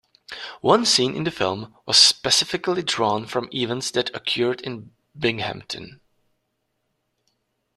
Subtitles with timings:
[0.61, 5.99] One scene in the film was specifically drawn from events that occurred in Binghamton.